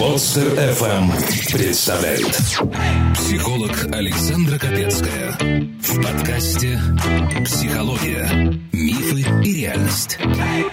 [0.00, 1.12] Подстер FM
[1.52, 2.34] представляет
[3.14, 5.36] Психолог Александра Капецкая
[5.82, 6.80] В подкасте
[7.44, 8.58] «Психология.
[8.72, 10.18] Мифы и реальность»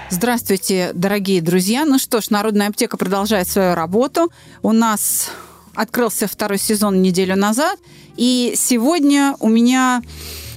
[0.09, 1.83] Здравствуйте, дорогие друзья.
[1.83, 4.31] Ну что ж, Народная аптека продолжает свою работу.
[4.63, 5.29] У нас
[5.75, 7.77] открылся второй сезон неделю назад.
[8.15, 10.03] И сегодня у меня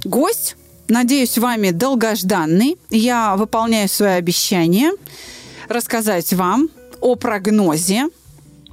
[0.04, 0.54] гость,
[0.86, 2.78] надеюсь, вами долгожданный.
[2.88, 4.92] Я выполняю свое обещание
[5.68, 6.68] рассказать вам
[7.00, 8.06] о прогнозе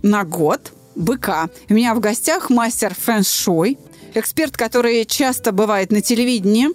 [0.02, 1.50] на год быка.
[1.70, 3.78] У меня в гостях мастер фэн-шуй,
[4.14, 6.70] эксперт, который часто бывает на телевидении,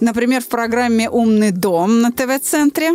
[0.00, 2.92] например, в программе «Умный дом» на ТВ-центре,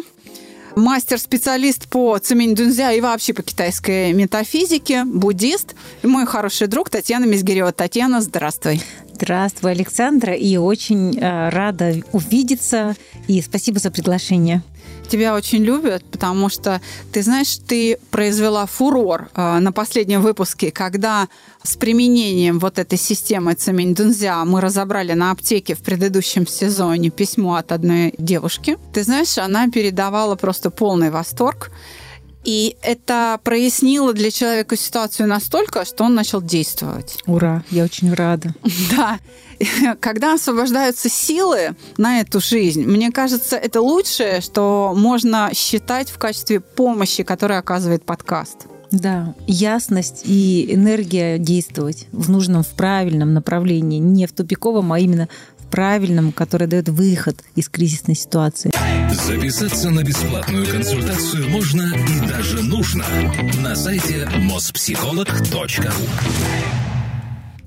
[0.76, 7.26] мастер-специалист по цемень дунзя и вообще по китайской метафизике, буддист, и мой хороший друг Татьяна
[7.26, 7.72] Мизгирева.
[7.72, 8.82] Татьяна, здравствуй.
[9.14, 12.96] Здравствуй, Александра, и очень э, рада увидеться,
[13.28, 14.64] и спасибо за приглашение
[15.10, 16.82] тебя очень любят, потому что,
[17.12, 21.28] ты знаешь, ты произвела фурор э, на последнем выпуске, когда
[21.64, 27.56] с применением вот этой системы Цемень Дунзя мы разобрали на аптеке в предыдущем сезоне письмо
[27.56, 28.78] от одной девушки.
[28.94, 31.72] Ты знаешь, она передавала просто полный восторг.
[32.44, 37.18] И это прояснило для человека ситуацию настолько, что он начал действовать.
[37.26, 38.54] Ура, я очень рада.
[38.96, 39.20] Да.
[40.00, 46.62] Когда освобождаются силы на эту жизнь, мне кажется, это лучшее, что можно считать в качестве
[46.62, 48.68] помощи, которую оказывает подкаст.
[48.92, 55.28] Да, ясность и энергия действовать в нужном, в правильном направлении, не в тупиковом, а именно
[55.70, 58.72] правильном, который дает выход из кризисной ситуации.
[59.26, 63.06] Записаться на бесплатную консультацию можно и даже нужно
[63.62, 65.92] на сайте mospsycholog.ru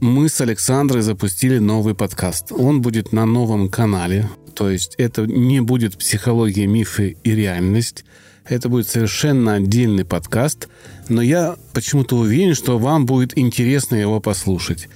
[0.03, 2.51] мы с Александрой запустили новый подкаст.
[2.51, 4.29] Он будет на новом канале.
[4.53, 8.05] То есть это не будет психология, мифы и реальность.
[8.45, 10.69] Это будет совершенно отдельный подкаст,
[11.09, 14.89] но я почему-то уверен, что вам будет интересно его послушать.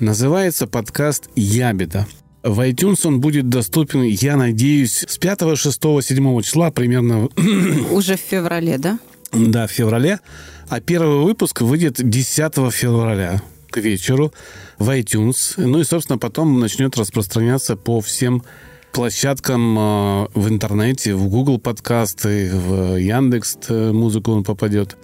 [0.00, 2.06] Называется подкаст «Ябеда».
[2.44, 7.30] В iTunes он будет доступен, я надеюсь, с 5, 6, 7 числа примерно.
[7.90, 8.98] Уже в феврале, да?
[9.32, 10.20] Да, в феврале.
[10.68, 14.30] А первый выпуск выйдет 10 февраля к вечеру
[14.78, 15.54] в iTunes.
[15.56, 18.44] Ну и, собственно, потом начнет распространяться по всем
[18.92, 24.98] площадкам э, в интернете, в Google подкасты, в Яндекс э, музыку он попадет.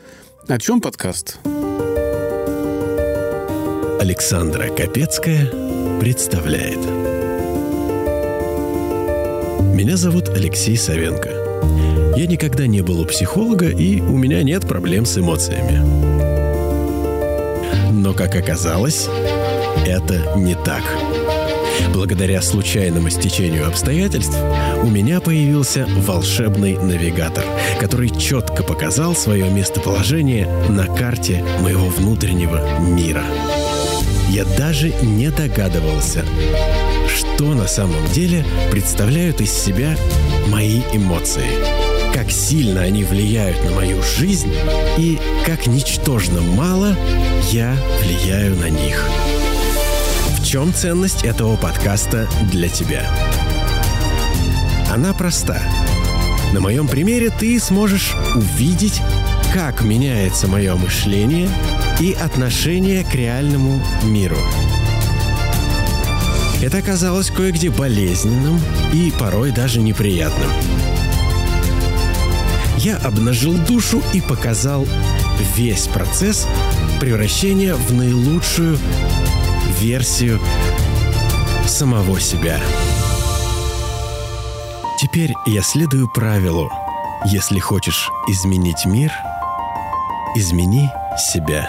[0.46, 1.38] О чем подкаст?
[3.98, 5.50] Александра Капецкая
[6.00, 6.80] представляет–
[9.80, 12.14] меня зовут Алексей Савенко.
[12.14, 15.78] Я никогда не был у психолога, и у меня нет проблем с эмоциями.
[17.90, 19.08] Но, как оказалось,
[19.86, 20.82] это не так.
[21.94, 24.36] Благодаря случайному стечению обстоятельств
[24.82, 27.46] у меня появился волшебный навигатор,
[27.80, 33.24] который четко показал свое местоположение на карте моего внутреннего мира.
[34.28, 36.22] Я даже не догадывался,
[37.16, 39.96] что на самом деле представляют из себя
[40.48, 41.46] мои эмоции,
[42.12, 44.52] как сильно они влияют на мою жизнь
[44.98, 46.96] и как ничтожно мало
[47.50, 49.04] я влияю на них.
[50.38, 53.06] В чем ценность этого подкаста для тебя?
[54.90, 55.62] Она проста.
[56.52, 59.00] На моем примере ты сможешь увидеть,
[59.54, 61.48] как меняется мое мышление
[62.00, 64.38] и отношение к реальному миру–
[66.62, 68.60] это оказалось кое-где болезненным
[68.92, 70.50] и порой даже неприятным.
[72.78, 74.86] Я обнажил душу и показал
[75.54, 76.46] весь процесс
[76.98, 78.78] превращения в наилучшую
[79.80, 80.40] версию
[81.66, 82.60] самого себя.
[85.00, 86.70] Теперь я следую правилу.
[87.24, 89.10] Если хочешь изменить мир,
[90.34, 91.68] измени себя.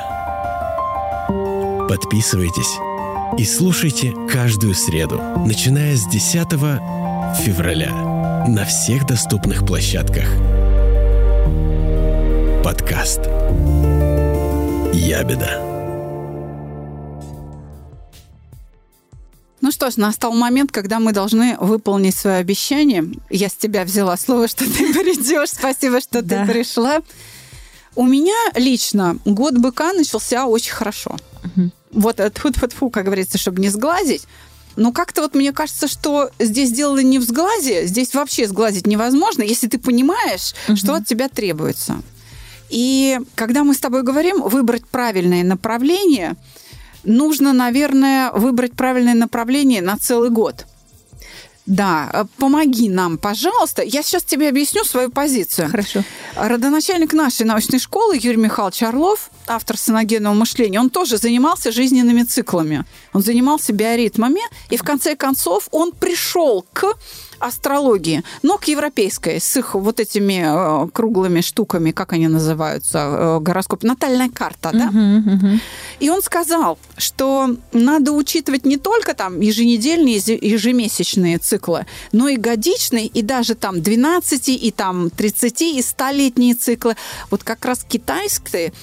[1.87, 2.90] Подписывайтесь
[3.37, 6.49] и слушайте каждую среду, начиная с 10
[7.43, 7.91] февраля
[8.47, 10.25] на всех доступных площадках.
[12.63, 13.21] Подкаст
[14.93, 15.67] «Ябеда».
[19.61, 23.05] Ну что ж, настал момент, когда мы должны выполнить свое обещание.
[23.29, 25.49] Я с тебя взяла слово, что ты придешь.
[25.49, 27.01] Спасибо, что ты пришла.
[27.95, 31.15] У меня лично год быка начался очень хорошо.
[31.93, 34.23] Вот тьфу тьфу тьфу как говорится, чтобы не сглазить.
[34.75, 39.43] Но как-то вот мне кажется, что здесь дело не в сглазе, здесь вообще сглазить невозможно,
[39.43, 40.77] если ты понимаешь, угу.
[40.77, 42.01] что от тебя требуется.
[42.69, 46.35] И когда мы с тобой говорим выбрать правильное направление,
[47.03, 50.65] нужно, наверное, выбрать правильное направление на целый год.
[51.65, 53.83] Да, э, помоги нам, пожалуйста.
[53.83, 55.69] Я сейчас тебе объясню свою позицию.
[55.69, 56.03] Хорошо.
[56.35, 62.85] Родоначальник нашей научной школы Юрий Михайлович Орлов– автор саногенного мышления, он тоже занимался жизненными циклами.
[63.13, 66.93] Он занимался биоритмами, и в конце концов он пришел к
[67.41, 70.43] астрологии, но к европейской, с их вот этими
[70.85, 74.87] э, круглыми штуками, как они называются, э, гороскоп, натальная карта, да?
[74.87, 75.61] Мгм, мгм.
[75.99, 83.07] И он сказал, что надо учитывать не только там еженедельные, ежемесячные циклы, но и годичные,
[83.07, 86.95] и даже там 12, и там 30, и 100-летние циклы.
[87.29, 88.73] Вот как раз китайская,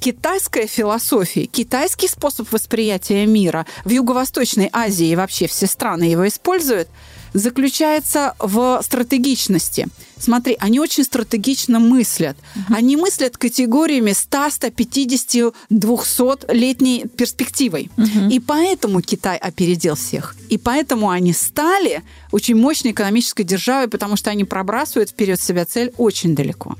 [0.00, 6.88] китайская философия, китайский способ восприятия мира в Юго-Восточной Азии и вообще все страны его используют,
[7.36, 9.86] заключается в стратегичности.
[10.18, 12.36] Смотри, они очень стратегично мыслят.
[12.68, 17.90] Они мыслят категориями 100, 150, 200-летней перспективой.
[18.30, 20.34] И поэтому Китай опередил всех.
[20.48, 22.02] И поэтому они стали
[22.32, 26.76] очень мощной экономической державой, потому что они пробрасывают вперед себя цель очень далеко.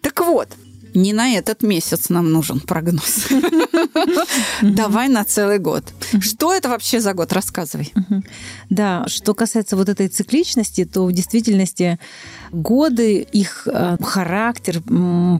[0.00, 0.48] Так вот,
[0.96, 3.26] не на этот месяц нам нужен прогноз.
[4.62, 5.84] Давай на целый год.
[6.20, 7.32] Что это вообще за год?
[7.32, 7.92] Рассказывай.
[8.70, 11.98] Да, что касается вот этой цикличности, то в действительности
[12.50, 14.82] годы, их э, характер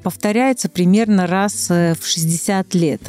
[0.03, 3.01] повторяется примерно раз э, в 60 лет.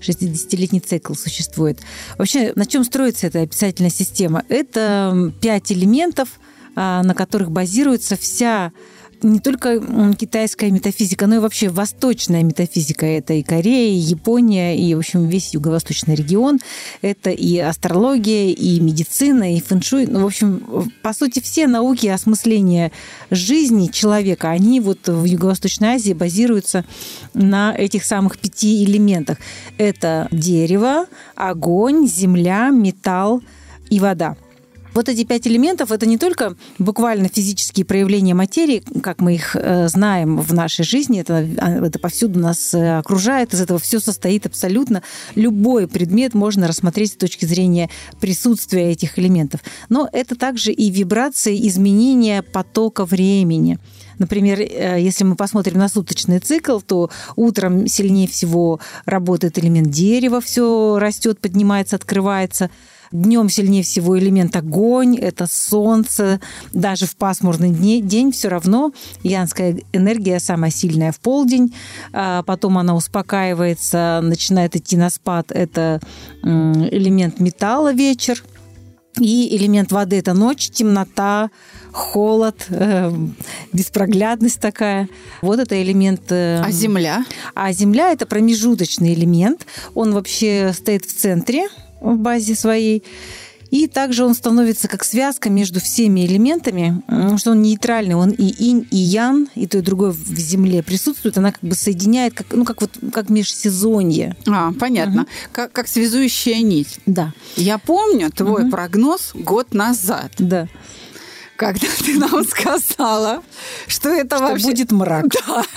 [0.00, 1.78] 60-летний цикл существует.
[2.18, 4.44] Вообще, на чем строится эта описательная система?
[4.48, 6.28] Это пять элементов,
[6.74, 8.72] а, на которых базируется вся
[9.22, 9.80] не только
[10.14, 13.06] китайская метафизика, но и вообще восточная метафизика.
[13.06, 16.60] Это и Корея, и Япония, и, в общем, весь юго-восточный регион.
[17.00, 20.06] Это и астрология, и медицина, и фэншуй.
[20.06, 22.92] Ну, в общем, по сути, все науки осмысления
[23.30, 26.84] жизни человека, они вот в Юго-Восточной Азии базируются
[27.34, 29.38] на этих самых пяти элементах.
[29.78, 33.42] Это дерево, огонь, земля, металл
[33.90, 34.36] и вода.
[34.94, 39.88] Вот эти пять элементов это не только буквально физические проявления материи, как мы их э,
[39.88, 44.44] знаем в нашей жизни, это, а, это повсюду нас э, окружает, из этого все состоит
[44.44, 45.02] абсолютно.
[45.34, 47.88] Любой предмет можно рассмотреть с точки зрения
[48.20, 49.62] присутствия этих элементов.
[49.88, 53.78] Но это также и вибрации, изменения потока времени.
[54.18, 60.42] Например, э, если мы посмотрим на суточный цикл, то утром сильнее всего работает элемент дерева,
[60.42, 62.70] все растет, поднимается, открывается.
[63.12, 66.40] Днем сильнее всего элемент огонь, это солнце.
[66.72, 68.92] Даже в пасмурный дне- день все равно
[69.22, 71.74] янская энергия самая сильная в полдень.
[72.12, 75.52] А Потом она успокаивается, начинает идти на спад.
[75.52, 76.00] Это
[76.42, 78.42] элемент металла вечер.
[79.20, 81.50] И элемент воды– это ночь, темнота,
[81.92, 83.12] холод, э,
[83.70, 85.06] беспроглядность такая.
[85.42, 86.22] Вот это элемент...
[86.32, 87.26] э, А Земля?
[87.54, 89.66] а Земля– это промежуточный элемент.
[89.94, 91.68] Он вообще стоит в центре,
[92.02, 93.02] в базе своей.
[93.72, 98.50] И также он становится как связка между всеми элементами, потому что он нейтральный, он и
[98.68, 101.38] инь, и ян, и то, и другое в Земле присутствует.
[101.38, 104.36] Она как бы соединяет, как, ну, как вот как межсезонье.
[104.46, 105.26] А, понятно.
[105.52, 107.00] Как, как связующая нить.
[107.06, 110.68] Да, Я помню твой прогноз год назад, да.
[111.62, 113.42] Когда ты нам сказала,
[113.86, 114.66] что это Что вообще...
[114.66, 115.24] будет мрак.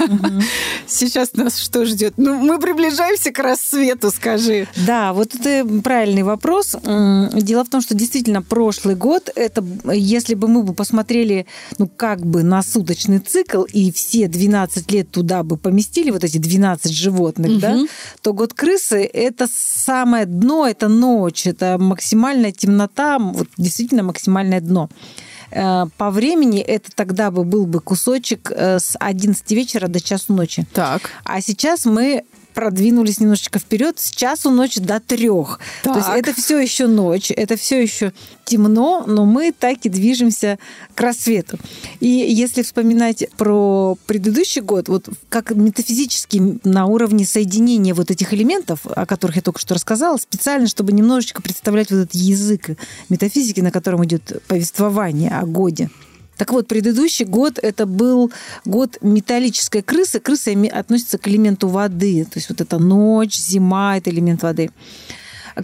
[0.07, 0.41] Да.
[0.87, 2.13] Сейчас нас что ждет?
[2.17, 4.67] Ну, мы приближаемся к рассвету, скажи.
[4.85, 6.75] Да, вот это правильный вопрос.
[6.83, 11.45] Дело в том, что действительно прошлый год, это если бы мы бы посмотрели,
[11.77, 16.37] ну, как бы на суточный цикл и все 12 лет туда бы поместили, вот эти
[16.37, 17.79] 12 животных, да,
[18.21, 24.89] то год крысы– это самое дно, это ночь, это максимальная темнота, вот действительно максимальное дно.
[25.55, 30.33] Э, По времени это тогда бы был бы кусочек э, с 11 вечера до часу
[30.33, 30.65] ночи.
[30.73, 31.09] Так.
[31.23, 35.59] А сейчас мы продвинулись немножечко вперед с часу ночи до трех.
[35.83, 36.17] То есть Так.
[36.17, 38.13] это все еще ночь, это все еще
[38.45, 40.57] темно, но мы так и движемся
[40.95, 41.59] к рассвету.
[41.99, 48.79] И если вспоминать про предыдущий год, вот как метафизически на уровне соединения вот этих элементов,
[48.85, 52.69] о которых я только что рассказала, специально, чтобы немножечко представлять вот этот язык
[53.09, 55.89] метафизики, на котором идет повествование о годе.
[56.37, 58.31] Так вот, предыдущий год это был
[58.65, 60.19] год металлической крысы.
[60.19, 62.25] Крыса относится к элементу воды.
[62.25, 64.69] То есть вот это ночь, зима, это элемент воды.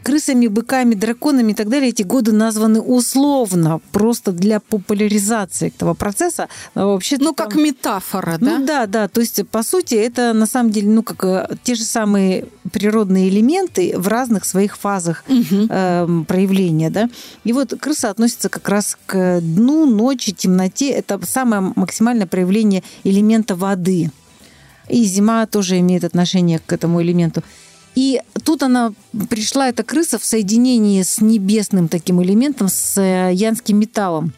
[0.04, 6.48] Крысами, быками, драконами и так далее эти годы названы условно, просто для популяризации этого процесса.
[6.76, 8.58] Вообще Ну, как метафора, да?
[8.60, 9.08] ну да, да.
[9.08, 13.28] То есть, по сути, это на самом деле, ну, как э, те же самые природные
[13.28, 15.68] элементы в разных своих фазах Мгм.
[15.70, 17.10] эм, проявления, да.
[17.44, 20.90] И вот крыса относится как раз к дну, ночи, темноте.
[20.92, 24.12] Это самое максимальное проявление элемента воды.
[24.88, 27.44] И зима тоже имеет отношение к этому элементу.
[27.96, 28.94] И тут она
[29.30, 34.34] пришла, эта крыса, в соединении с небесным таким элементом, с э, янским металлом.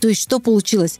[0.00, 0.98] То есть что получилось?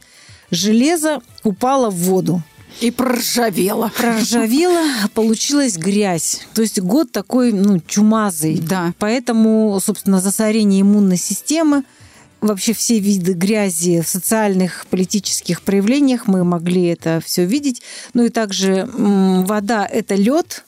[0.49, 2.41] Железо упало в воду.
[2.81, 3.91] И проржавела.
[3.95, 4.83] Проржавела,
[5.13, 6.41] получилась грязь.
[6.53, 8.59] То есть год такой, ну, чумазый.
[8.59, 8.93] Да.
[8.97, 11.83] Поэтому, собственно, засорение иммунной системы,
[12.41, 17.81] вообще все виды грязи в социальных, политических проявлениях, мы могли это все видеть.
[18.13, 20.65] Ну и также вода– это лед,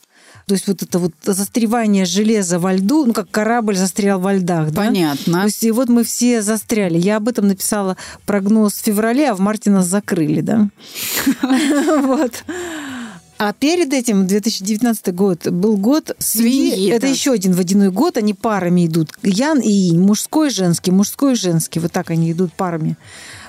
[0.48, 4.72] то есть вот это вот застревание железа во льду, ну как корабль застрял во льдах,
[4.72, 4.86] да?
[4.86, 5.40] Понятно.
[5.40, 7.00] То есть и вот мы все застряли.
[7.00, 10.70] Я об этом написала прогноз в феврале, а в марте нас закрыли, да?
[12.02, 12.44] Вот.
[13.38, 16.72] А перед этим 2019 год был год свиньи.
[16.72, 17.12] Свиньи, Это да.
[17.12, 18.16] еще один водяной год.
[18.16, 19.10] Они парами идут.
[19.24, 20.00] Ян и Инь.
[20.00, 21.80] Мужской, женский, мужской, женский.
[21.80, 22.96] Вот так они идут парами.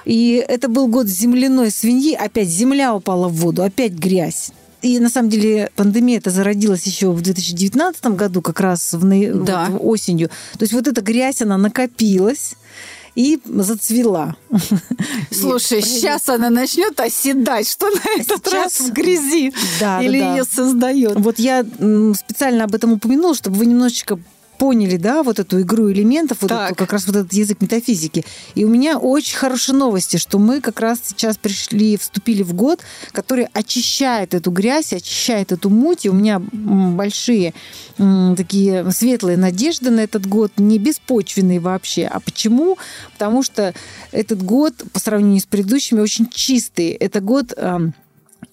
[0.04, 2.14] И это был год земляной свиньи.
[2.14, 4.50] Опять земля упала в воду, опять грязь.
[4.86, 9.66] И на самом деле пандемия это зародилась еще в 2019 году, как раз в, Да.
[9.70, 10.28] вот осенью.
[10.52, 12.54] То есть вот эта грязь, она накопилась
[13.16, 14.36] и зацвела.
[15.32, 17.68] Слушай, сейчас она начнет оседать.
[17.68, 19.52] Что на этот сейчас- раз в грязи?
[19.80, 20.36] Да, Или да, да.
[20.36, 21.16] ее создает?
[21.18, 24.20] Вот я специально об этом упомянула, чтобы вы немножечко
[24.58, 28.24] поняли, да, вот эту игру элементов, вот эту, как раз вот этот язык метафизики.
[28.54, 32.80] И у меня очень хорошие новости, что мы как раз сейчас пришли, вступили в год,
[33.12, 36.06] который очищает эту грязь, очищает эту муть.
[36.06, 37.54] И у меня большие
[38.36, 42.06] такие светлые надежды на этот год, не беспочвенные вообще.
[42.06, 42.78] А почему?
[43.12, 43.74] Потому что
[44.12, 46.90] этот год по сравнению с предыдущими очень чистый.
[46.90, 47.54] Это год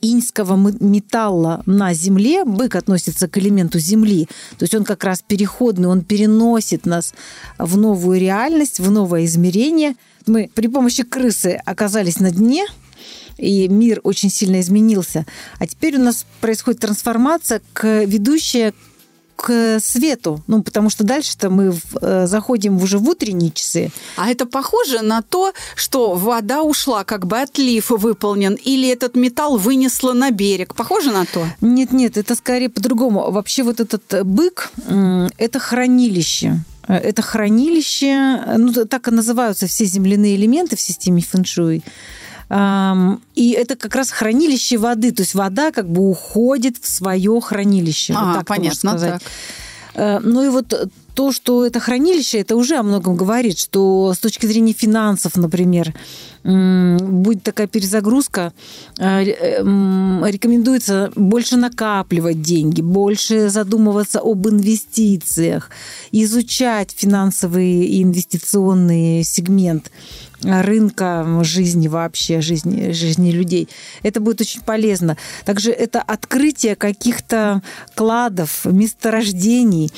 [0.03, 2.43] иньского металла на Земле.
[2.43, 4.27] Бык относится к элементу Земли.
[4.57, 7.13] То есть он как раз переходный, он переносит нас
[7.57, 9.95] в новую реальность, в новое измерение.
[10.27, 12.65] Мы при помощи крысы оказались на дне,
[13.37, 15.25] и мир очень сильно изменился.
[15.59, 18.73] А теперь у нас происходит трансформация к ведущая
[19.35, 20.41] к свету.
[20.47, 23.91] Ну, потому что дальше-то мы в- э, заходим уже в утренние часы.
[24.17, 29.57] А это похоже на то, что вода ушла, как бы отлив выполнен, или этот металл
[29.57, 30.75] вынесло на берег.
[30.75, 31.45] Похоже на то?
[31.61, 33.31] Нет, нет, это скорее по-другому.
[33.31, 34.71] Вообще вот этот бык
[35.37, 36.59] это хранилище.
[36.87, 38.07] Э, Это хранилище,
[38.45, 41.81] э, ну так и называются все земляные элементы в системе фэншуй.
[43.35, 48.13] И это как раз хранилище воды, то есть вода как бы уходит в свое хранилище.
[48.13, 49.11] Вот А, так можно понятно, сказать.
[49.13, 49.21] так.
[49.95, 50.73] Э, Ну и вот
[51.15, 55.93] то, что это хранилище, это уже о многом говорит, что с точки зрения финансов, например,
[56.43, 58.51] будет такая перезагрузка,
[58.97, 59.61] э, э,
[60.29, 65.69] рекомендуется больше накапливать деньги, больше задумываться об инвестициях,
[66.11, 69.91] изучать финансовый и инвестиционный сегмент
[70.43, 73.69] рынка жизни вообще, жизни, жизни людей.
[74.03, 75.17] Это будет очень полезно.
[75.45, 77.61] Также это открытие каких-то
[77.95, 79.91] кладов, месторождений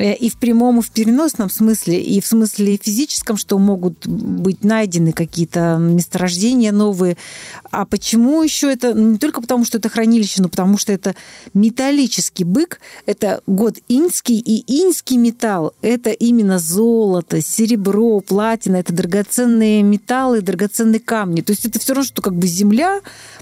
[0.00, 5.12] и в прямом, и в переносном смысле, и в смысле физическом, что могут быть найдены
[5.12, 7.16] какие-то месторождения новые.
[7.70, 8.94] А почему еще это?
[8.94, 11.14] Ну, Не только потому, что это хранилище, но потому что это
[11.54, 19.82] металлический бык, это год иньский, и иньский металл– это именно золото, серебро, платина, это драгоценные
[19.82, 21.42] металлы, драгоценные камни.
[21.42, 23.00] То есть это все равно, что как бы земля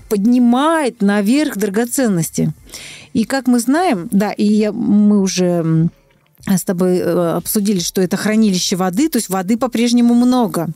[0.08, 2.52] поднимает наверх драгоценности.
[3.12, 5.88] И как мы знаем, да, и я- мы уже
[6.56, 10.68] с тобой э, обсудили, что это хранилище воды, то есть воды по-прежнему много.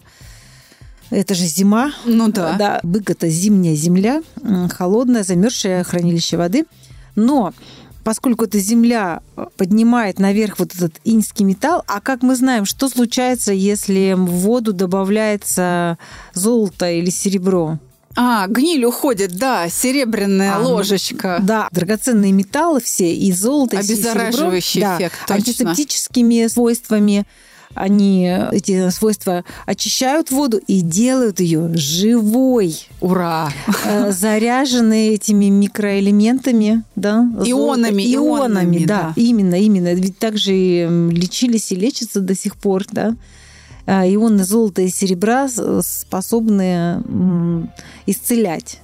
[1.11, 1.93] Это же зима.
[2.05, 2.57] Ну да.
[2.59, 6.65] Да, бык это зимняя земля, м, холодное, замерзшее хранилище воды.
[7.15, 7.53] Но
[8.03, 12.89] поскольку эта земля э, поднимает наверх вот этот иньский металл, а как мы знаем, что
[12.89, 15.99] случается, если в воду добавляется
[16.35, 17.79] золото или серебро?
[18.15, 21.39] А, гниль уходит, да, серебряная А, ну, ложечка.
[21.43, 25.35] Да, драгоценные металлы все, и золото, и серебро, Обеззараживающий да, эффект, точно.
[25.37, 27.27] антисептическими свойствами.
[27.75, 33.51] Они эти свойства очищают воду и делают ее живой, Ура!
[33.87, 39.13] э, заряженной этими микроэлементами, да, золото- Ионами, ионами, ионами, да, да.
[39.17, 39.95] именно, именно.
[39.95, 43.15] Ведь также лечились и лечатся до сих пор, да.
[43.87, 45.49] А, Ионы золота и серебра
[45.83, 47.03] способны
[48.07, 48.81] исцелять.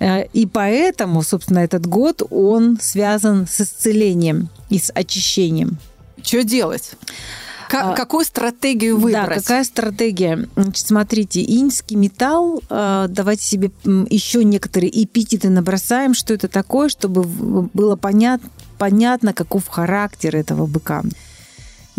[0.00, 5.78] Э, И поэтому, собственно, этот год, он связан с исцелением и с очищением.
[6.22, 6.92] Что делать?
[7.68, 9.28] Ка- А, какую стратегию выбрать?
[9.28, 10.48] Да, какая стратегия?
[10.56, 17.22] Значит, смотрите, иньский металл, э, давайте себе еще некоторые эпитеты набросаем, что это такое, чтобы
[17.72, 18.40] было понят,
[18.76, 21.04] понятно, каков характер этого быка.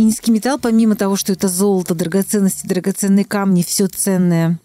[0.01, 4.59] Иньский металл, помимо того, что это золото, драгоценности, драгоценные камни, все ценное,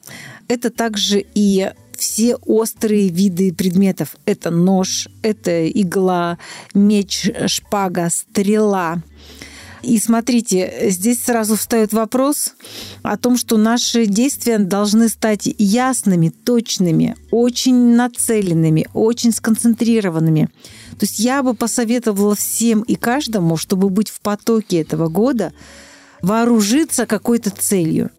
[0.48, 4.16] это также и все острые виды предметов.
[4.24, 6.38] Это нож, это игла,
[6.72, 9.02] меч, шпага, стрела,
[9.82, 12.54] И смотрите, здесь сразу встает вопрос
[13.02, 20.48] о том, что наши действия должны стать ясными, точными, очень нацеленными, очень сконцентрированными.
[20.98, 25.52] То есть я бы посоветовала всем и каждому, чтобы быть в потоке этого года,
[26.22, 28.10] вооружиться какой-то целью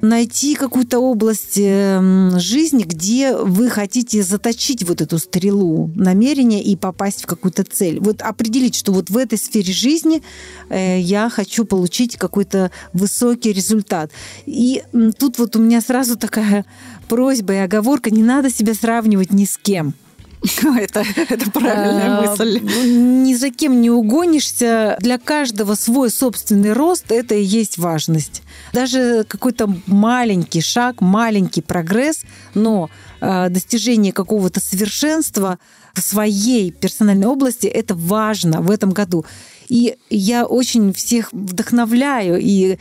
[0.00, 7.22] найти какую-то область эм, жизни, где вы хотите заточить вот эту стрелу намерения и попасть
[7.22, 8.00] в какую-то цель.
[8.00, 10.22] Вот определить, что вот в этой сфере жизни
[10.68, 14.10] э, я хочу получить какой-то высокий результат.
[14.46, 14.82] И
[15.18, 16.64] тут вот у меня сразу такая
[17.08, 19.94] просьба и оговорка, не надо себя сравнивать ни с кем.
[20.78, 22.60] Это, это правильная а, мысль.
[22.60, 24.96] Ни за кем не угонишься.
[25.00, 28.42] Для каждого свой собственный рост– это и есть важность.
[28.72, 32.22] Даже какой-то маленький шаг, маленький прогресс,
[32.54, 32.88] но
[33.20, 35.58] а, достижение какого-то совершенства
[35.94, 39.26] в своей персональной области– это важно в этом году.
[39.68, 42.78] И я очень всех вдохновляю и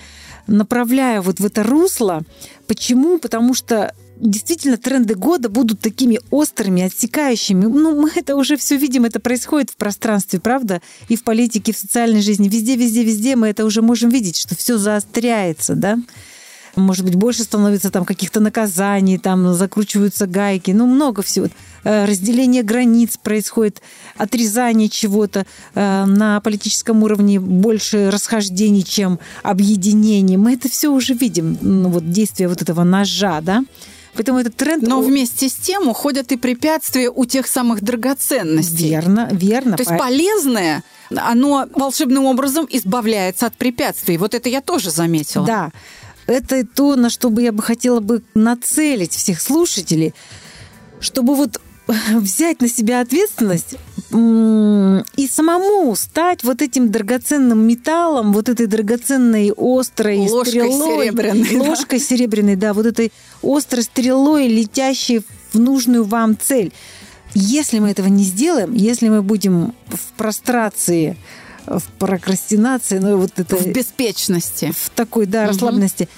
[0.48, 2.22] направляю вот в это русло.
[2.68, 3.20] Почему?
[3.20, 7.66] Потому что действительно тренды года будут такими острыми, отсекающими.
[7.66, 10.82] Ну, мы это уже все видим, это происходит в пространстве, правда?
[11.08, 12.50] И в политике, и в социальной жизни.
[12.50, 15.98] Везде, везде, везде мы это уже можем видеть, что все заостряется, да?
[16.76, 21.48] Может быть, больше становится там каких-то наказаний, там закручиваются гайки, ну, много всего.
[21.84, 23.82] Э, разделение границ происходит,
[24.18, 30.38] отрезание чего-то э, на политическом уровне, больше расхождений, чем объединений.
[30.38, 33.64] Мы это все уже видим, ну, вот действие вот этого ножа, да?
[34.20, 34.84] Поэтому этот тренд...
[34.84, 38.90] Но вместе с тем уходят и препятствия у тех самых драгоценностей.
[38.90, 39.78] Верно, верно.
[39.78, 40.84] То есть полезное,
[41.16, 44.18] оно волшебным образом избавляется от препятствий.
[44.18, 45.46] Вот это я тоже заметила.
[45.46, 45.72] Да.
[46.28, 50.14] Это то, на что бы я бы хотела бы нацелить всех слушателей,
[51.00, 51.62] чтобы вот
[52.10, 53.78] взять на себя ответственность
[54.12, 62.00] и самому стать вот этим драгоценным металлом, вот этой драгоценной острой ложкой стрелой, серебряной, ложкой
[62.00, 62.06] да?
[62.06, 63.12] серебряной, да, вот этой
[63.44, 65.22] острой стрелой, летящей
[65.54, 66.74] в нужную вам цель.
[67.36, 71.16] Если мы этого не сделаем, если мы будем в прострации,
[71.68, 76.10] в прокрастинации, ну вот это в беспечности, в такой да расслабленности,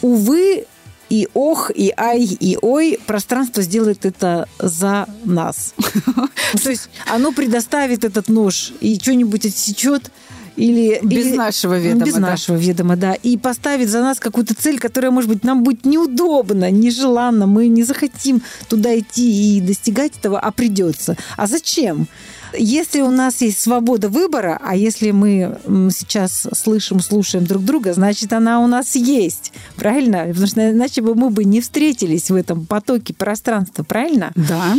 [0.00, 0.14] угу.
[0.14, 0.66] увы,
[1.12, 5.74] и ох, и ай, и ой, пространство сделает это за нас.
[6.62, 10.10] То есть оно предоставит этот нож и что-нибудь отсечет,
[10.56, 12.20] или без или, нашего ведома, без да.
[12.20, 16.70] нашего ведома, да, и поставит за нас какую-то цель, которая, может быть, нам будет неудобно,
[16.70, 21.18] нежеланно, мы не захотим туда идти и достигать этого, а придется.
[21.36, 22.06] А зачем?
[22.56, 25.58] Если у нас есть свобода выбора, а если мы
[25.90, 29.52] сейчас слышим, слушаем друг друга, значит, она у нас есть.
[29.76, 30.26] Правильно?
[30.26, 33.82] Потому что иначе бы мы бы не встретились в этом потоке пространства.
[33.82, 34.32] Правильно?
[34.34, 34.74] Да.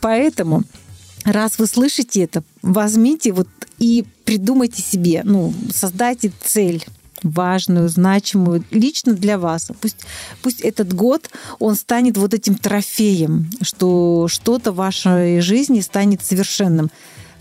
[0.00, 0.64] Поэтому
[1.24, 6.84] раз вы слышите это, возьмите вот и придумайте себе, ну, создайте цель
[7.22, 9.70] важную, значимую лично для вас.
[9.80, 9.98] Пусть,
[10.42, 16.90] пусть этот год он станет вот этим трофеем, что что-то в вашей жизни станет совершенным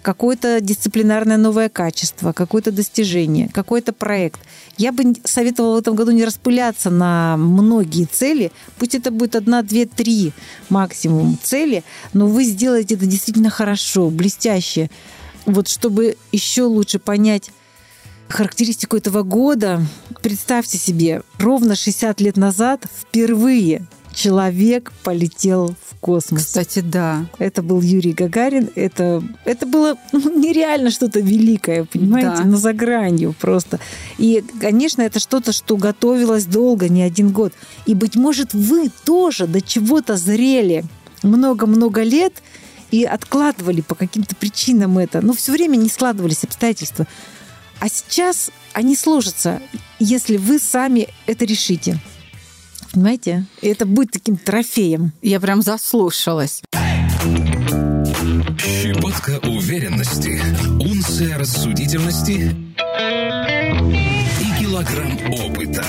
[0.05, 4.39] какое-то дисциплинарное новое качество, какое-то достижение, какой-то проект.
[4.77, 8.51] Я бы советовала в этом году не распыляться на многие цели.
[8.77, 10.31] Пусть это будет одна, две, три
[10.69, 11.83] максимум цели,
[12.13, 14.91] но вы сделаете это действительно хорошо, блестяще.
[15.47, 17.49] Вот чтобы еще лучше понять
[18.29, 19.81] характеристику этого года,
[20.21, 26.45] представьте себе, ровно 60 лет назад впервые человек полетел в космос.
[26.45, 27.25] Кстати, да.
[27.37, 28.69] Это был Юрий Гагарин.
[28.75, 32.43] Это, это было ну, нереально что-то великое, понимаете?
[32.43, 32.43] Да.
[32.45, 33.79] Ну, за гранью просто.
[34.17, 37.53] И, конечно, это что-то, что готовилось долго, не один год.
[37.85, 40.85] И, быть может, вы тоже до чего-то зрели
[41.21, 42.33] много-много лет
[42.91, 45.21] и откладывали по каким-то причинам это.
[45.21, 47.05] Но все время не складывались обстоятельства.
[47.85, 49.61] А сейчас они сложатся,
[49.99, 51.99] если вы сами это решите.
[52.91, 53.45] Понимаете?
[53.61, 55.11] И это будет таким трофеем.
[55.21, 56.63] Я прям заслушалась.
[58.57, 60.41] Щепотка уверенности,
[60.83, 62.55] унция рассудительности
[64.41, 65.85] и килограмм опыта.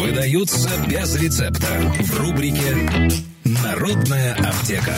[0.00, 2.76] Выдаются без рецепта в рубрике
[3.42, 4.94] «Народная аптека».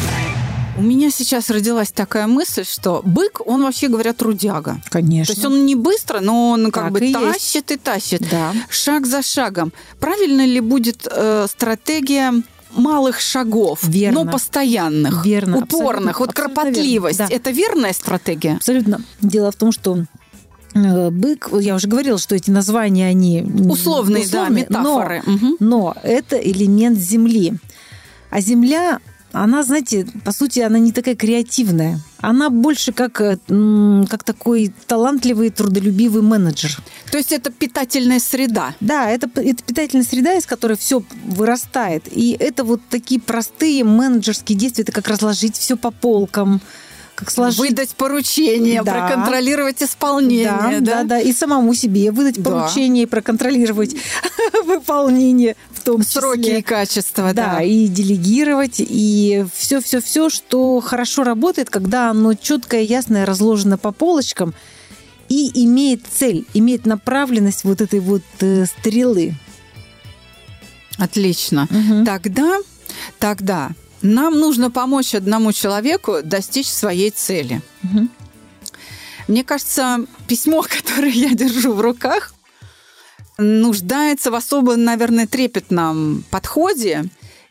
[0.78, 4.80] У меня сейчас родилась такая мысль, что бык, он вообще говоря трудяга.
[4.88, 5.35] Конечно.
[5.35, 7.70] То есть он не быстро, но он как так бы и тащит есть.
[7.70, 8.30] и тащит.
[8.30, 8.52] Да.
[8.68, 9.72] Шаг за шагом.
[9.98, 12.33] Правильно ли будет э, стратегия
[12.72, 14.24] малых шагов, верно.
[14.24, 15.59] но постоянных, верно.
[15.59, 17.18] упорных, абсолютно, вот кропотливость.
[17.18, 17.30] Верно.
[17.30, 17.37] Да.
[17.37, 18.56] Это верная стратегия?
[18.56, 19.02] Абсолютно.
[19.20, 20.04] Дело в том, что
[20.74, 25.22] э, бык, я уже говорила, что эти названия, они условные, условные да, метафоры.
[25.26, 25.56] Но, угу.
[25.59, 27.54] но это элемент земли.
[28.30, 29.00] А земля
[29.32, 32.00] она, знаете, по сути, она не такая креативная.
[32.18, 33.38] Она больше как, э,
[34.08, 36.76] как такой талантливый, трудолюбивый менеджер.
[37.10, 38.74] То есть это питательная среда.
[38.80, 42.04] Да, это, это питательная среда, из которой все вырастает.
[42.10, 44.82] И это вот такие простые менеджерские действия.
[44.82, 46.60] Это как разложить все по полкам,
[47.14, 47.58] как сложить...
[47.58, 48.92] Выдать поручение, да.
[48.92, 50.46] проконтролировать исполнение.
[50.46, 51.20] Да, да, да, да.
[51.20, 52.50] И самому себе выдать да.
[52.50, 53.94] поручение, проконтролировать
[54.64, 56.20] выполнение в том числе.
[56.20, 57.54] Сроки и качество, да.
[57.54, 64.54] Да, и делегировать, и все-все-все, что хорошо работает, когда оно четкое, ясное, разложено по полочкам
[65.28, 69.34] и имеет цель, имеет направленность вот этой вот э, стрелы.
[70.98, 71.66] Отлично.
[71.70, 72.04] Угу.
[72.04, 72.58] Тогда,
[73.18, 73.70] тогда
[74.02, 77.60] нам нужно помочь одному человеку достичь своей цели.
[77.84, 78.08] Угу.
[79.28, 82.34] Мне кажется, письмо, которое я держу в руках,
[83.38, 87.04] нуждается в особо, наверное, трепетном подходе.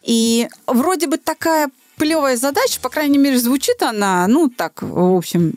[0.03, 5.53] И вроде бы такая плевая задача, по крайней мере, звучит она, ну, так, в общем,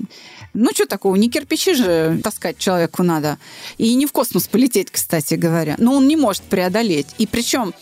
[0.54, 3.38] ну, что такого, не кирпичи же таскать человеку надо.
[3.78, 5.76] И не в космос полететь, кстати говоря.
[5.78, 7.06] Но он не может преодолеть.
[7.18, 7.72] И причем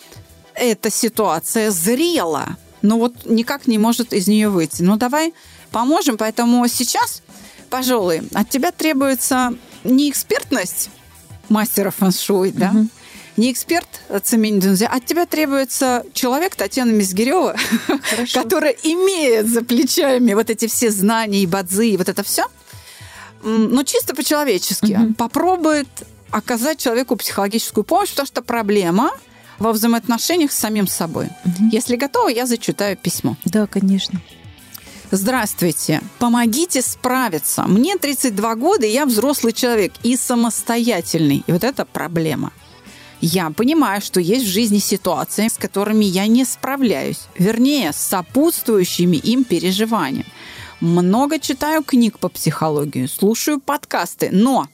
[0.54, 4.82] эта ситуация зрела но вот никак не может из нее выйти.
[4.82, 5.34] Ну, давай
[5.70, 6.16] поможем.
[6.16, 7.22] Поэтому сейчас,
[7.68, 10.90] пожалуй, от тебя требуется не экспертность
[11.48, 12.88] мастера фэншуй, да, угу.
[13.36, 13.88] не эксперт
[14.22, 17.56] Цемень Дунзе, от тебя требуется человек, Татьяна Мизгирева,
[18.32, 22.46] которая имеет за плечами вот эти все знания и бадзы, и вот это все,
[23.42, 25.14] но чисто по-человечески угу.
[25.14, 25.88] попробует
[26.30, 29.10] оказать человеку психологическую помощь, потому что проблема–
[29.60, 31.28] во взаимоотношениях с самим собой.
[31.44, 31.68] Угу.
[31.70, 33.36] Если готова, я зачитаю письмо.
[33.44, 34.20] Да, конечно.
[35.12, 36.00] Здравствуйте.
[36.18, 37.62] Помогите справиться.
[37.62, 41.42] Мне 32 года, и я взрослый человек и самостоятельный.
[41.46, 42.52] И вот это проблема.
[43.20, 47.22] Я понимаю, что есть в жизни ситуации, с которыми я не справляюсь.
[47.36, 50.26] Вернее, с сопутствующими им переживаниями.
[50.80, 54.68] Много читаю книг по психологии, слушаю подкасты, но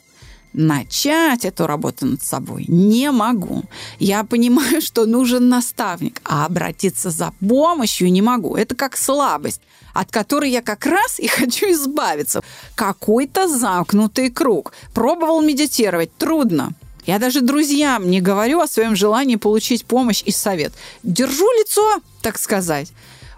[0.56, 3.64] начать эту работу над собой не могу.
[3.98, 8.56] Я понимаю, что нужен наставник, а обратиться за помощью не могу.
[8.56, 9.60] Это как слабость,
[9.92, 12.42] от которой я как раз и хочу избавиться.
[12.74, 14.72] Какой-то замкнутый круг.
[14.94, 16.72] Пробовал медитировать, трудно.
[17.04, 20.72] Я даже друзьям не говорю о своем желании получить помощь и совет.
[21.04, 22.92] Держу лицо, так сказать.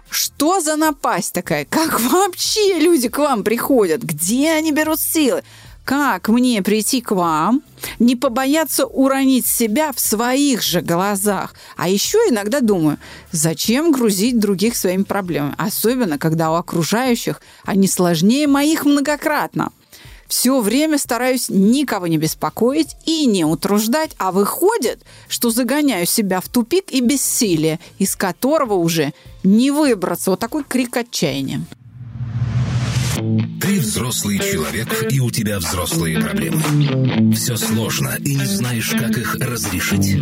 [0.09, 1.65] Что за напасть такая?
[1.65, 4.01] Как вообще люди к вам приходят?
[4.01, 5.43] Где они берут силы?
[5.89, 7.63] Как мне прийти к вам,
[7.97, 11.55] не побояться уронить себя в своих же глазах.
[11.77, 12.99] А еще иногда думаю,
[13.31, 19.71] зачем грузить других своими проблемами, особенно когда у окружающих они сложнее моих многократно.
[20.27, 26.49] Все время стараюсь никого не беспокоить и не утруждать, а выходит, что загоняю себя в
[26.49, 29.11] тупик и бессилие, из которого уже
[29.43, 30.29] не выбраться.
[30.29, 31.65] Вот такой крик отчаяния.
[33.19, 37.33] Ты взрослый человек, и у тебя взрослые проблемы.
[37.33, 40.15] Все сложно, и не знаешь, как их разрешить.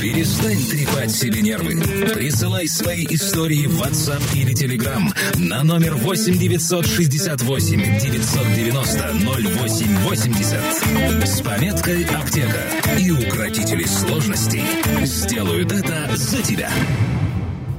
[0.00, 1.80] Перестань трепать себе нервы.
[2.12, 5.02] Присылай свои истории в WhatsApp или Telegram
[5.36, 12.98] на номер 8 968 990 0880 с пометкой «Аптека».
[12.98, 14.64] И укротители сложностей
[15.04, 16.70] сделают это за тебя.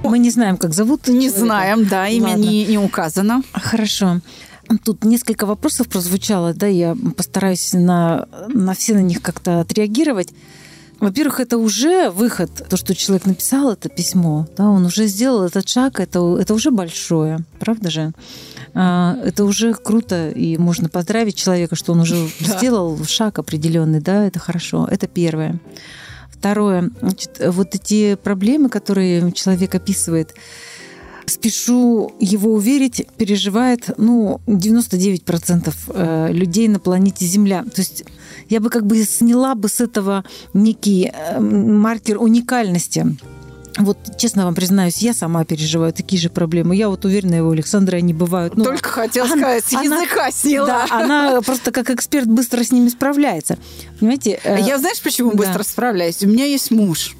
[0.03, 1.09] Мы не знаем, как зовут.
[1.09, 3.41] Не знаем, да, имя не, не указано.
[3.51, 4.21] Хорошо.
[4.83, 10.33] Тут несколько вопросов прозвучало, да, я постараюсь на, на все на них как-то отреагировать.
[10.99, 15.67] Во-первых, это уже выход, то, что человек написал это письмо, да, он уже сделал этот
[15.67, 18.13] шаг, это, это уже большое, правда же?
[18.73, 22.57] А, это уже круто, и можно поздравить человека, что он уже да.
[22.57, 25.59] сделал шаг определенный, да, это хорошо, это первое.
[26.31, 30.33] Второе, значит, вот эти проблемы, которые человек описывает,
[31.25, 37.63] спешу его уверить, переживает ну, 99% э, людей на планете Земля.
[37.63, 38.03] То есть
[38.49, 43.17] я бы как бы сняла бы с этого некий э, маркер уникальности.
[43.79, 46.75] Вот, честно вам признаюсь, я сама переживаю такие же проблемы.
[46.75, 48.55] Я вот уверена, его Александра они бывают.
[48.55, 50.67] Ну, Только хотела она, сказать, с она, языка сняла.
[50.67, 53.57] Да, она просто как эксперт быстро с ними справляется.
[54.03, 54.37] Понимаете?
[54.43, 55.37] Э, я знаешь, почему да.
[55.37, 56.21] быстро справляюсь?
[56.23, 57.15] У меня есть муж.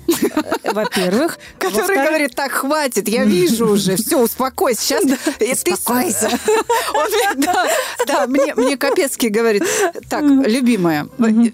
[0.66, 1.40] Во-первых.
[1.58, 4.82] Который говорит, так, хватит, я вижу уже, все, успокойся.
[4.82, 6.30] Сейчас успокойся.
[8.06, 9.64] Да, мне, Капецкий говорит,
[10.10, 11.08] так, любимая,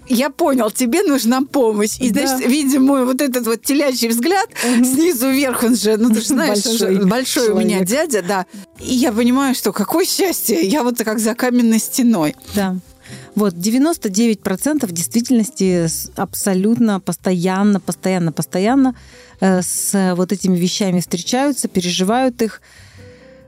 [0.08, 1.96] я понял, тебе нужна помощь.
[2.00, 6.26] И, значит, видимо, вот этот вот телячий взгляд снизу вверх, он же, ну, ты же
[6.26, 8.46] знаешь, большой, большой у меня дядя, да.
[8.80, 12.34] И я понимаю, что какое счастье, я вот как за каменной стеной.
[12.54, 12.76] Да.
[13.34, 18.94] Вот, 99% действительности абсолютно постоянно, постоянно, постоянно
[19.40, 22.60] э, с вот этими вещами встречаются, переживают их.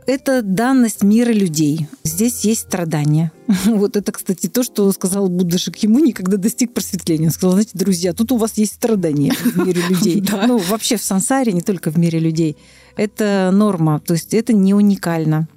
[0.07, 1.87] Это данность мира людей.
[2.03, 3.31] Здесь есть страдания.
[3.67, 7.27] Вот это, кстати, то, что сказал Будда Шакьямуни, когда достиг просветления.
[7.27, 10.25] Он сказал, знаете, друзья, тут у вас есть страдания в мире людей.
[10.47, 12.57] Ну, вообще в сансаре, не только в мире людей.
[12.97, 15.49] Это норма, то есть это не уникально.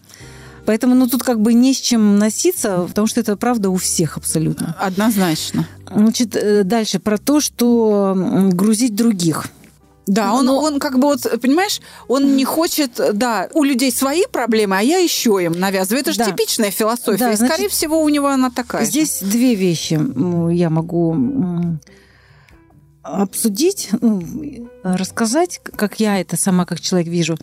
[0.65, 4.17] Поэтому ну, тут как бы не с чем носиться, потому что это правда у всех
[4.17, 4.75] абсолютно.
[4.79, 5.67] Однозначно.
[5.93, 8.13] Значит, э, дальше про то, что
[8.51, 9.45] грузить других.
[10.07, 10.59] Да, он, Но...
[10.59, 14.97] он как бы вот, понимаешь, он не хочет, да, у людей свои проблемы, а я
[14.97, 16.01] еще им навязываю.
[16.01, 16.25] Это же да.
[16.25, 17.17] типичная философия.
[17.17, 18.85] Да, и, значит, скорее всего, у него она такая.
[18.85, 19.99] Здесь две вещи
[20.53, 21.15] я могу
[23.01, 24.21] обсудить, ну,
[24.83, 27.37] рассказать, как я это сама как человек вижу.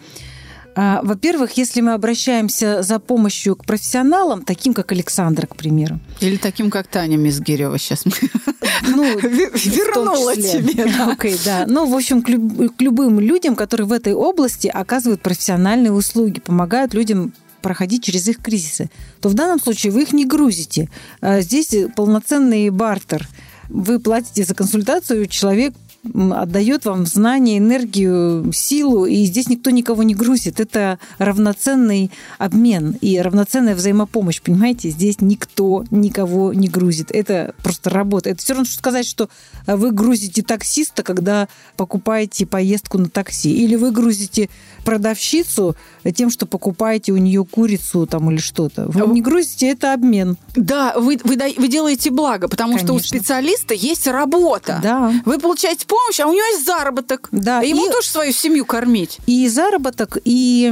[0.75, 6.01] А, во-первых, если мы обращаемся за помощью к профессионалам, таким как Александр, к примеру.
[6.21, 10.85] Или таким, как Таня Мизгирева сейчас ну, вернула тебе.
[10.87, 11.13] Да.
[11.13, 11.65] Okay, да.
[11.69, 17.33] Ну, в общем, к любым людям, которые в этой области оказывают профессиональные услуги, помогают людям
[17.61, 20.89] проходить через их кризисы, то в данном случае вы их не грузите.
[21.21, 23.29] А здесь полноценный бартер.
[23.69, 30.15] Вы платите за консультацию, человек отдает вам знания, энергию, силу, и здесь никто никого не
[30.15, 30.59] грузит.
[30.59, 34.91] Это равноценный обмен и равноценная взаимопомощь, понимаете?
[34.91, 37.11] Здесь никто никого не грузит.
[37.13, 38.31] Это просто работа.
[38.31, 39.29] Это все равно, что сказать, что
[39.67, 44.49] вы грузите таксиста, когда покупаете поездку на такси, или вы грузите
[44.85, 45.77] продавщицу
[46.17, 48.87] тем, что покупаете у нее курицу там или что-то.
[48.87, 50.37] Вы не грузите, это обмен.
[50.57, 52.89] Да, вы, вы, вы делаете благо, потому Конечно.
[52.89, 54.81] что у специалиста есть работа.
[54.83, 55.13] Да.
[55.25, 57.29] Вы получаете помощь, а у него есть заработок.
[57.33, 57.63] Да.
[57.63, 57.91] И ему и...
[57.91, 59.19] тоже свою семью кормить.
[59.27, 60.71] И заработок, и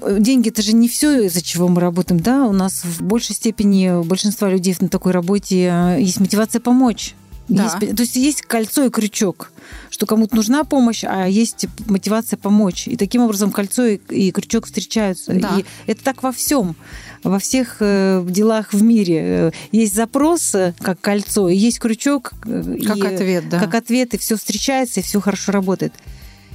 [0.00, 3.88] деньги это же не все, из-за чего мы работаем, да, у нас в большей степени
[3.88, 7.14] у большинства людей на такой работе э, есть мотивация помочь.
[7.48, 7.64] Да.
[7.64, 9.50] Есть, то есть есть кольцо и крючок,
[9.90, 12.88] что кому-то нужна помощь, а есть мотивация помочь.
[12.88, 15.32] И таким образом кольцо и, и крючок встречаются.
[15.34, 15.58] Да.
[15.58, 16.76] И это так во всем,
[17.22, 19.20] во всех э, делах в мире.
[19.22, 23.60] Э, есть запрос э, как кольцо, и есть крючок как и, ответ, да.
[23.60, 25.92] Как ответ, и все встречается, и все хорошо работает.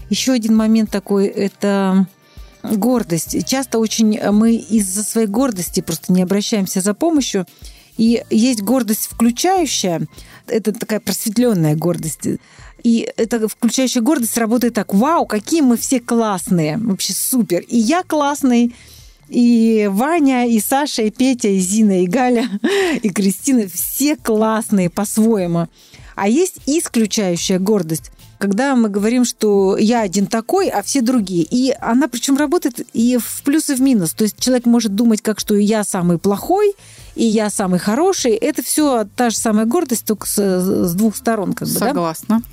[0.10, 2.08] Еще один момент такой это
[2.64, 3.46] гордость.
[3.48, 7.46] Часто очень мы из-за своей гордости просто не обращаемся за помощью.
[7.98, 10.08] И есть гордость включающая,
[10.50, 12.28] это такая просветленная гордость.
[12.84, 17.62] И эта включающая гордость работает так, вау, какие мы все классные, вообще супер.
[17.68, 18.74] И я классный,
[19.28, 22.48] и Ваня, и Саша, и Петя, и Зина, и Галя,
[23.02, 25.68] и Кристина, все классные по-своему.
[26.16, 31.44] А есть исключающая гордость когда мы говорим, что я один такой, а все другие.
[31.44, 34.14] И она причем работает и в плюс, и в минус.
[34.14, 36.74] То есть человек может думать, как что я самый плохой,
[37.16, 38.32] и я самый хороший.
[38.32, 41.54] Это все та же самая гордость, только с, с двух сторон.
[41.54, 42.40] Как бы, Согласна.
[42.40, 42.44] Да?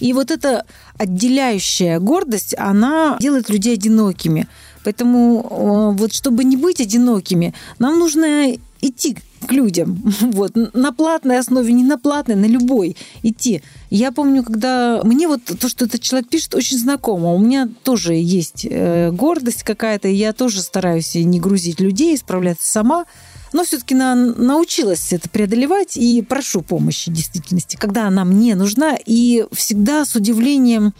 [0.00, 0.64] И вот эта
[0.96, 4.48] отделяющая гордость, она делает людей одинокими.
[4.84, 8.56] Поэтому вот чтобы не быть одинокими, нам нужно
[8.88, 10.02] идти к людям.
[10.20, 13.62] Вот, на платной основе, не на платной, на любой идти.
[13.90, 17.32] Я помню, когда мне вот то, что этот человек пишет, очень знакомо.
[17.32, 22.70] У меня тоже есть э, гордость какая-то, и я тоже стараюсь не грузить людей, справляться
[22.70, 23.06] сама.
[23.52, 28.98] Но все-таки на, научилась это преодолевать и прошу помощи в действительности, когда она мне нужна.
[29.06, 30.92] И всегда с удивлением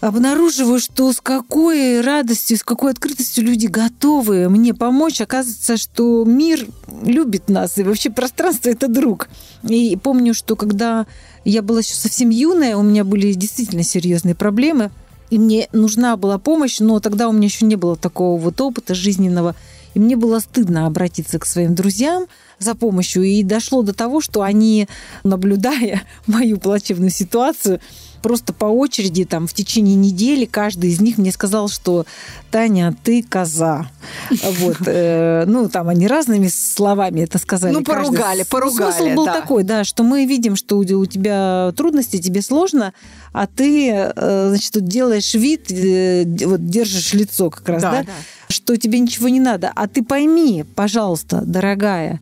[0.00, 5.20] обнаруживаю, что с какой радостью, с какой открытостью люди готовы мне помочь.
[5.20, 6.66] Оказывается, что мир
[7.02, 9.28] любит нас, и вообще пространство– это друг.
[9.68, 11.06] И помню, что когда
[11.44, 14.90] я была еще совсем юная, у меня были действительно серьезные проблемы,
[15.28, 18.94] и мне нужна была помощь, но тогда у меня еще не было такого вот опыта
[18.94, 19.54] жизненного.
[19.94, 22.26] И мне было стыдно обратиться к своим друзьям
[22.58, 23.24] за помощью.
[23.24, 24.88] И дошло до того, что они,
[25.24, 27.80] наблюдая мою плачевную ситуацию,
[28.22, 32.06] просто по очереди там в течение недели каждый из них мне сказал, что
[32.50, 33.90] Таня, ты коза.
[34.60, 34.78] Вот.
[34.86, 37.72] Э, ну, там они разными словами это сказали.
[37.72, 38.92] Ну, поругали, поругали.
[38.92, 42.92] Смысл был такой, да, что мы видим, что у тебя трудности, тебе сложно,
[43.32, 48.04] а ты, э, значит, тут делаешь вид, э, вот держишь лицо как раз, да,
[48.48, 49.72] что тебе ничего не надо.
[49.74, 52.20] А ты пойми, пожалуйста, дорогая,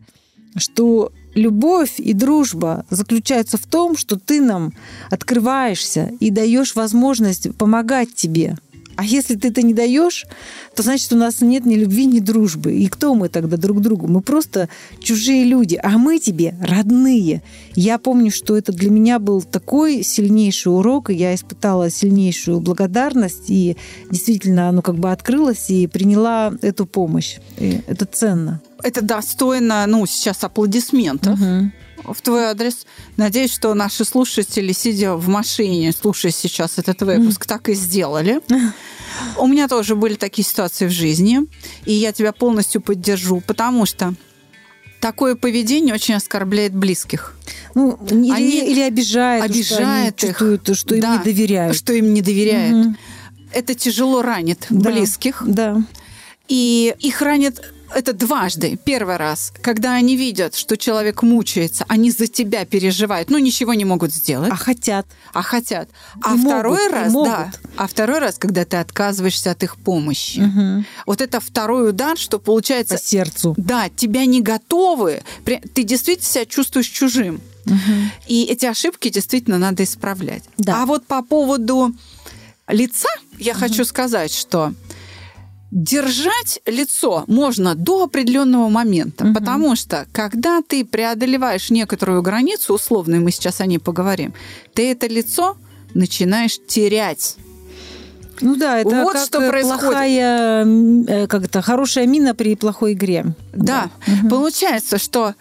[0.56, 4.72] что любовь и дружба заключаются в том, что ты нам
[5.11, 8.57] открываешься и даешь возможность помогать тебе.
[8.98, 10.26] А если ты это не даешь,
[10.74, 12.74] то значит, у нас нет ни любви, ни дружбы.
[12.74, 14.08] И кто мы тогда друг другу?
[14.08, 17.44] Мы просто чужие люди, а мы тебе родные.
[17.76, 23.50] Я помню, что это для меня был такой сильнейший урок, и я испытала сильнейшую благодарность,
[23.50, 23.76] и
[24.11, 27.37] действительно оно как бы открылось, и приняла эту помощь.
[27.56, 28.61] И это ценно.
[28.82, 31.40] Это достойно, ну, сейчас аплодисментов.
[31.40, 31.70] Угу
[32.12, 32.87] в твой адрес.
[33.16, 37.49] Надеюсь, что наши слушатели, сидя в машине, слушая сейчас этот выпуск, mm.
[37.49, 38.40] так и сделали.
[39.37, 41.40] У меня тоже были такие ситуации в жизни,
[41.85, 44.14] и я тебя полностью поддержу, потому что
[45.01, 47.35] такое поведение очень оскорбляет близких.
[47.75, 50.38] Ну, или, Они или обижает, обижает что их.
[50.38, 51.77] чувствуют, что им Да, не доверяют.
[51.77, 52.77] Что им не доверяют.
[52.77, 52.97] Мгм.
[53.53, 55.42] Это тяжело ранит Да, близких.
[55.47, 55.83] Да.
[56.49, 57.62] И их ранит
[57.94, 58.79] это дважды.
[58.85, 63.85] Первый раз, когда они видят, что человек мучается, они за тебя переживают, но ничего не
[63.85, 65.07] могут сделать, А хотят.
[65.33, 65.88] а хотят.
[66.22, 67.31] А И второй могут, раз, могут.
[67.33, 67.53] да.
[67.77, 70.38] А второй раз, когда ты отказываешься от их помощи.
[70.40, 70.87] Мгм.
[71.07, 73.55] Вот это второй удар, что получается, По сердцу.
[73.57, 77.40] да, тебя не готовы, ты действительно себя чувствуешь чужим.
[78.27, 80.42] И эти ошибки действительно надо исправлять.
[80.57, 80.83] Да.
[80.83, 81.92] А вот по поводу
[82.66, 84.72] лица я хочу сказать, что
[85.70, 89.35] держать лицо можно до определенного момента, Мгм.
[89.35, 94.33] потому что когда ты преодолеваешь некоторую границу, условно, мы сейчас о ней поговорим,
[94.74, 95.57] ты это лицо
[95.94, 97.37] начинаешь терять.
[98.40, 99.81] Ну да, это Вот как что э, происходит.
[99.81, 103.26] плохая, э, как это, хорошая мина при плохой игре.
[103.52, 103.90] Да,
[104.31, 105.35] получается, что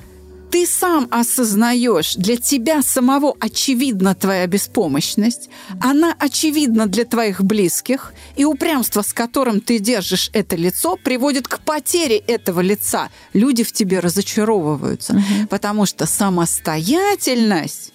[0.52, 5.50] ты сам осознаешь, для тебя самого очевидна твоя беспомощность,
[5.82, 11.60] она очевидна для твоих близких, и упрямство, с которым ты держишь это лицо, приводит к
[11.60, 13.10] потере этого лица.
[13.34, 17.94] Люди в тебе разочаровываются, потому что самостоятельность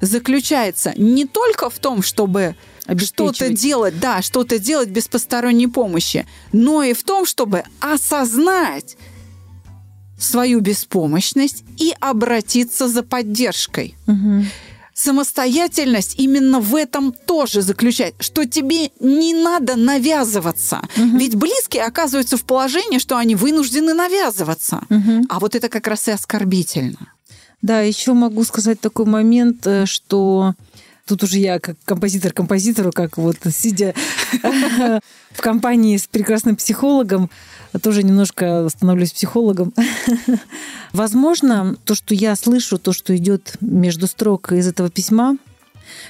[0.00, 2.56] заключается не только в том, чтобы
[2.98, 8.96] что-то делать, да, что-то делать без посторонней помощи, но и в том, чтобы осознать
[10.22, 13.96] свою беспомощность и обратиться за поддержкой.
[14.06, 14.46] Мгм.
[14.94, 20.80] Самостоятельность именно в этом тоже заключается, что тебе не надо навязываться.
[20.96, 24.84] Ведь близкие оказываются в положении, что они вынуждены навязываться.
[24.90, 25.26] Мгм.
[25.28, 27.08] А вот это как раз и оскорбительно.
[27.62, 30.54] Да, еще могу сказать такой момент, э, что
[31.12, 33.94] тут уже я как композитор композитору, как вот сидя
[34.42, 37.28] в компании с прекрасным психологом,
[37.82, 39.74] тоже немножко становлюсь психологом.
[40.92, 45.36] Возможно, то, что я слышу, то, что идет между строк из этого письма,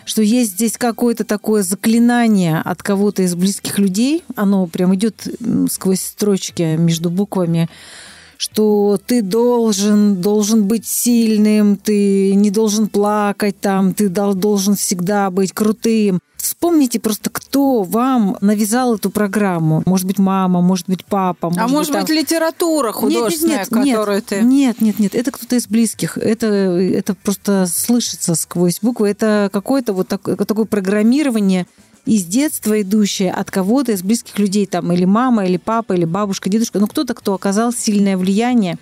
[0.05, 5.27] что есть здесь какое-то такое заклинание от кого-то из близких людей, оно прям идет
[5.69, 7.69] сквозь строчки между буквами,
[8.43, 15.31] что ты должен, должен быть сильным, ты не должен плакать там, ты дол- должен всегда
[15.31, 16.19] быть крутым.
[16.37, 19.85] Вспомните просто, кто вам навязал эту программу.
[19.87, 21.53] Может быть, мама, может быть, папа.
[21.57, 24.41] а может там- быть, литература художественная, нет, нет, которую нет, ты...
[24.43, 26.19] Нет, нет, нет, это кто-то из близких.
[26.19, 29.09] Это, это просто слышится сквозь буквы.
[29.09, 31.69] Это какое-то вот такое, такое программирование
[32.05, 36.49] из детства идущее от кого-то из близких людей, там, или мама, или папа, или бабушка,
[36.49, 38.79] дедушка, ну, кто-то, кто оказал сильное влияние.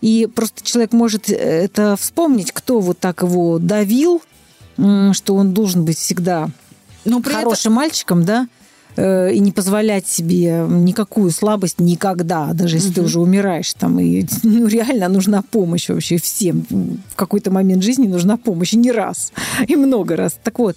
[0.00, 4.22] И просто человек может это вспомнить, кто вот так его давил,
[4.76, 6.48] что он должен быть всегда
[7.04, 8.46] Но при этом- хорошим мальчиком, да,
[8.96, 14.24] э, и не позволять себе никакую слабость никогда, даже если ты уже умираешь там, и
[14.42, 16.66] ну, реально нужна помощь вообще всем.
[17.10, 19.32] В какой-то момент жизни нужна помощь, и не раз,
[19.66, 20.38] и много раз.
[20.42, 20.76] Так вот,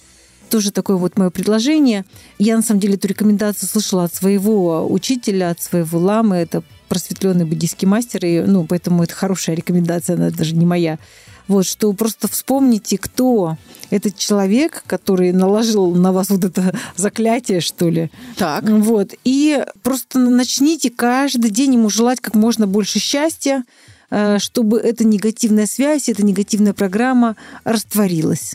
[0.50, 2.04] тоже такое вот мое предложение.
[2.38, 6.36] Я, на самом деле, эту рекомендацию слышала от своего учителя, от своего ламы.
[6.36, 10.98] Это просветленный буддийский мастер, и, ну, поэтому это хорошая рекомендация, она даже не моя.
[11.46, 13.56] Вот, что просто вспомните, кто
[13.90, 18.10] этот человек, который наложил на вас вот это заклятие, что ли.
[18.36, 18.62] Так.
[18.64, 19.14] Вот.
[19.24, 23.64] И просто начните каждый день ему желать как можно больше счастья,
[24.10, 27.34] э, чтобы эта негативная связь, эта негативная программа
[27.64, 28.54] растворилась.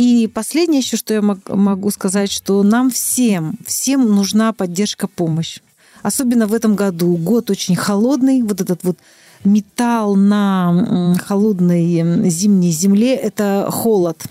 [0.00, 5.58] И последнее еще, что я мог- могу сказать, что нам всем, всем нужна поддержка, помощь.
[6.00, 7.14] Особенно в этом году.
[7.18, 8.40] Год очень холодный.
[8.40, 8.96] Вот этот вот
[9.44, 14.22] металл на холодной зимней земле– это холод.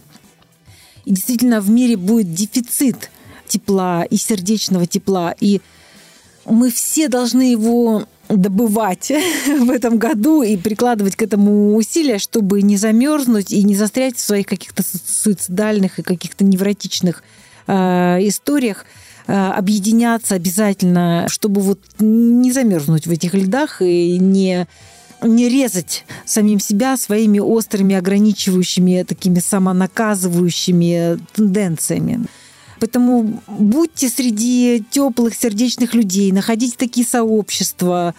[1.06, 3.12] И действительно в мире будет дефицит
[3.48, 5.36] тепла и сердечного тепла.
[5.40, 5.62] И
[6.46, 9.12] мы все должны его добывать
[9.48, 14.22] в этом году и прикладывать к этому усилия, чтобы не замерзнуть и не застрять в
[14.22, 17.24] своих каких-то су- суицидальных и каких-то невротичных
[17.68, 17.74] э,
[18.28, 18.86] историях,
[19.28, 24.68] э, объединяться обязательно, чтобы вот не замерзнуть в этих льдах и не
[25.22, 32.26] не резать самим себя своими острыми, ограничивающими, такими самонаказывающими тенденциями.
[32.80, 38.16] Поэтому будьте среди теплых, сердечных людей, находите такие сообщества,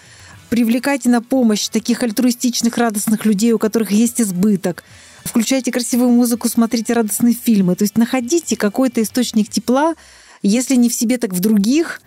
[0.51, 4.85] привлекайте на помощь таких альтруистичных, радостных людей, у которых есть избыток.
[5.25, 7.77] Включайте красивую музыку, смотрите радостные фильмы.
[7.77, 9.95] То есть находите какой-то источник тепла,
[10.43, 12.01] если не в себе, так в других.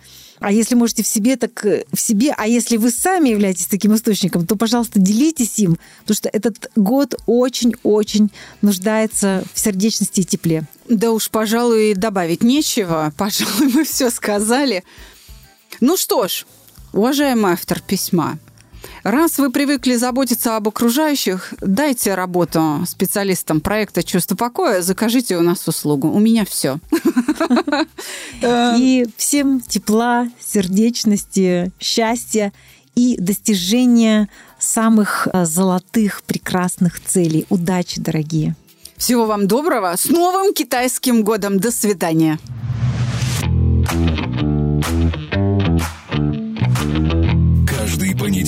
[0.44, 2.34] А если можете в себе, так э, в себе.
[2.36, 7.14] А если вы сами являетесь таким источником, то, пожалуйста, делитесь им, потому что этот год
[7.24, 8.30] очень-очень
[8.60, 10.64] нуждается в сердечности и тепле.
[10.86, 13.10] Да уж, пожалуй, добавить нечего.
[13.16, 14.84] Пожалуй, мы все сказали.
[15.80, 16.44] Ну что ж,
[16.92, 18.38] уважаемый автор письма,
[19.02, 25.66] Раз вы привыкли заботиться об окружающих, дайте работу специалистам проекта «Чувство покоя», закажите у нас
[25.68, 26.08] услугу.
[26.08, 26.78] У меня все.
[28.42, 32.52] И всем тепла, сердечности, счастья
[32.94, 34.28] и достижения
[34.58, 37.44] самых э, золотых, прекрасных целей.
[37.48, 38.54] Удачи, дорогие!
[38.96, 39.94] Всего вам доброго!
[39.96, 41.58] С Новым Китайским годом!
[41.58, 42.38] До свидания!
[43.84, 44.04] Каждый